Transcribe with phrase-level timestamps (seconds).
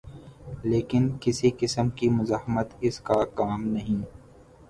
[0.63, 4.01] لیکن کسی قسم کی مزاحمت اس کا کام نہیں۔